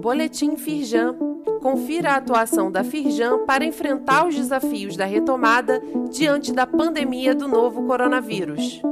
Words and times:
Boletim 0.00 0.56
Firjan. 0.56 1.16
Confira 1.62 2.12
a 2.12 2.16
atuação 2.16 2.70
da 2.70 2.84
Firjan 2.84 3.46
para 3.46 3.64
enfrentar 3.64 4.26
os 4.26 4.34
desafios 4.34 4.96
da 4.96 5.06
retomada 5.06 5.80
diante 6.10 6.52
da 6.52 6.66
pandemia 6.66 7.34
do 7.34 7.48
novo 7.48 7.86
coronavírus. 7.86 8.82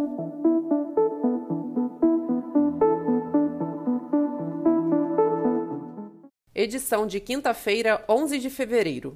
Edição 6.55 7.07
de 7.07 7.21
quinta-feira, 7.21 8.03
11 8.09 8.39
de 8.39 8.49
fevereiro. 8.49 9.15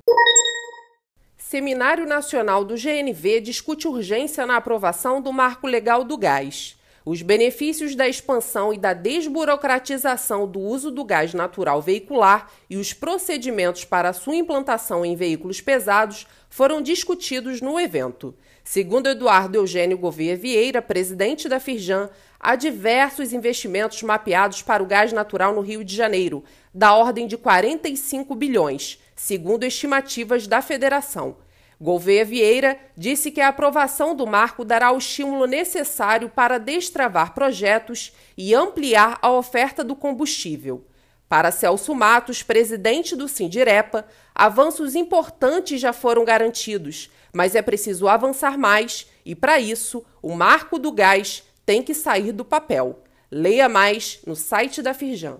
Seminário 1.39 2.07
Nacional 2.07 2.65
do 2.65 2.75
GNV 2.75 3.41
discute 3.41 3.89
urgência 3.89 4.45
na 4.45 4.57
aprovação 4.57 5.23
do 5.23 5.33
Marco 5.33 5.67
Legal 5.67 6.05
do 6.05 6.19
Gás. 6.19 6.77
Os 7.09 7.23
benefícios 7.23 7.95
da 7.95 8.09
expansão 8.09 8.75
e 8.75 8.79
da 8.79 8.93
desburocratização 8.93 10.45
do 10.45 10.59
uso 10.59 10.91
do 10.91 11.05
gás 11.05 11.33
natural 11.33 11.81
veicular 11.81 12.51
e 12.69 12.77
os 12.77 12.93
procedimentos 12.93 13.85
para 13.85 14.13
sua 14.13 14.35
implantação 14.35 15.07
em 15.07 15.15
veículos 15.15 15.61
pesados 15.61 16.27
foram 16.51 16.83
discutidos 16.83 17.61
no 17.61 17.79
evento. 17.79 18.35
Segundo 18.65 19.09
Eduardo 19.09 19.57
Eugênio 19.57 19.97
Gouveia 19.97 20.37
Vieira, 20.37 20.83
presidente 20.83 21.49
da 21.49 21.61
Firjan, 21.61 22.11
há 22.41 22.57
diversos 22.57 23.33
investimentos 23.33 24.03
mapeados 24.03 24.61
para 24.61 24.83
o 24.83 24.87
gás 24.87 25.13
natural 25.13 25.55
no 25.55 25.61
Rio 25.61 25.85
de 25.85 25.95
Janeiro, 25.95 26.43
da 26.75 26.93
ordem 26.93 27.29
de 27.29 27.37
45 27.37 28.35
bilhões, 28.35 29.01
segundo 29.15 29.63
estimativas 29.63 30.49
da 30.49 30.61
federação. 30.61 31.37
Gouveia 31.81 32.25
Vieira 32.25 32.79
disse 32.97 33.31
que 33.31 33.41
a 33.41 33.49
aprovação 33.49 34.15
do 34.15 34.27
marco 34.27 34.65
dará 34.65 34.93
o 34.93 34.99
estímulo 34.99 35.47
necessário 35.47 36.31
para 36.31 36.59
destravar 36.59 37.35
projetos 37.35 38.13
e 38.37 38.55
ampliar 38.55 39.19
a 39.21 39.31
oferta 39.31 39.85
do 39.85 39.95
combustível. 39.95 40.87
Para 41.29 41.51
Celso 41.51 41.95
Matos, 41.95 42.43
presidente 42.43 43.15
do 43.15 43.29
Sindirepa, 43.29 44.07
avanços 44.35 44.95
importantes 44.95 45.81
já 45.81 45.93
foram 45.93 46.25
garantidos, 46.25 47.11
mas 47.33 47.55
é 47.55 47.61
preciso 47.61 48.09
avançar 48.09 48.57
mais 48.57 49.07
e, 49.25 49.35
para 49.35 49.59
isso, 49.59 50.05
o 50.23 50.35
marco 50.35 50.79
do 50.79 50.91
gás 50.93 51.43
tem 51.67 51.83
que 51.83 51.93
sair 51.93 52.33
do 52.33 52.45
papel. 52.45 53.03
Leia 53.31 53.69
mais 53.69 54.21
no 54.25 54.37
site 54.37 54.81
da 54.81 54.95
Firjan. 54.95 55.39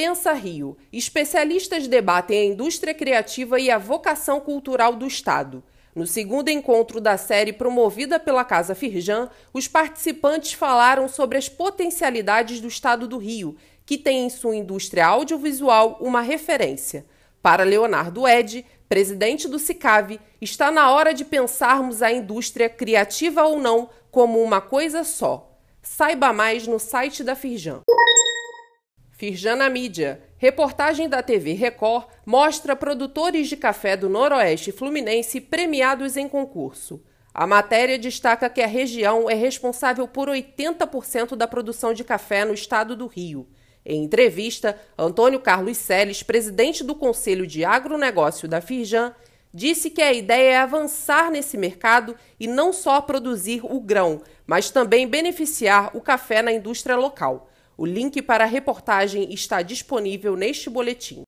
Pensa 0.00 0.32
Rio. 0.32 0.78
Especialistas 0.90 1.86
debatem 1.86 2.38
a 2.40 2.44
indústria 2.46 2.94
criativa 2.94 3.60
e 3.60 3.70
a 3.70 3.76
vocação 3.76 4.40
cultural 4.40 4.96
do 4.96 5.06
Estado. 5.06 5.62
No 5.94 6.06
segundo 6.06 6.48
encontro 6.48 7.02
da 7.02 7.18
série 7.18 7.52
promovida 7.52 8.18
pela 8.18 8.42
Casa 8.42 8.74
Firjan, 8.74 9.28
os 9.52 9.68
participantes 9.68 10.54
falaram 10.54 11.06
sobre 11.06 11.36
as 11.36 11.50
potencialidades 11.50 12.60
do 12.60 12.68
Estado 12.68 13.06
do 13.06 13.18
Rio, 13.18 13.58
que 13.84 13.98
tem 13.98 14.24
em 14.24 14.30
sua 14.30 14.56
indústria 14.56 15.06
audiovisual 15.06 15.98
uma 16.00 16.22
referência. 16.22 17.04
Para 17.42 17.62
Leonardo 17.62 18.26
Ed, 18.26 18.64
presidente 18.88 19.46
do 19.46 19.58
SICAV, 19.58 20.18
está 20.40 20.70
na 20.70 20.90
hora 20.90 21.12
de 21.12 21.26
pensarmos 21.26 22.00
a 22.00 22.10
indústria 22.10 22.70
criativa 22.70 23.44
ou 23.44 23.58
não 23.58 23.90
como 24.10 24.42
uma 24.42 24.62
coisa 24.62 25.04
só. 25.04 25.58
Saiba 25.82 26.32
mais 26.32 26.66
no 26.66 26.78
site 26.78 27.22
da 27.22 27.34
Firjan. 27.34 27.82
Firjana 29.20 29.68
Mídia. 29.68 30.22
Reportagem 30.38 31.06
da 31.06 31.22
TV 31.22 31.52
Record 31.52 32.06
mostra 32.24 32.74
produtores 32.74 33.48
de 33.48 33.56
café 33.58 33.94
do 33.94 34.08
Noroeste 34.08 34.72
Fluminense 34.72 35.42
premiados 35.42 36.16
em 36.16 36.26
concurso. 36.26 37.04
A 37.34 37.46
matéria 37.46 37.98
destaca 37.98 38.48
que 38.48 38.62
a 38.62 38.66
região 38.66 39.28
é 39.28 39.34
responsável 39.34 40.08
por 40.08 40.30
80% 40.30 41.36
da 41.36 41.46
produção 41.46 41.92
de 41.92 42.02
café 42.02 42.46
no 42.46 42.54
estado 42.54 42.96
do 42.96 43.06
Rio. 43.06 43.46
Em 43.84 44.02
entrevista, 44.02 44.80
Antônio 44.98 45.38
Carlos 45.38 45.76
Seles, 45.76 46.22
presidente 46.22 46.82
do 46.82 46.94
Conselho 46.94 47.46
de 47.46 47.62
Agronegócio 47.62 48.48
da 48.48 48.62
Firjan, 48.62 49.14
disse 49.52 49.90
que 49.90 50.00
a 50.00 50.14
ideia 50.14 50.52
é 50.52 50.56
avançar 50.56 51.30
nesse 51.30 51.58
mercado 51.58 52.16
e 52.38 52.46
não 52.46 52.72
só 52.72 53.02
produzir 53.02 53.60
o 53.64 53.80
grão, 53.80 54.22
mas 54.46 54.70
também 54.70 55.06
beneficiar 55.06 55.94
o 55.94 56.00
café 56.00 56.40
na 56.40 56.52
indústria 56.52 56.96
local. 56.96 57.49
O 57.80 57.86
link 57.86 58.20
para 58.20 58.44
a 58.44 58.46
reportagem 58.46 59.32
está 59.32 59.62
disponível 59.62 60.36
neste 60.36 60.68
boletim. 60.68 61.22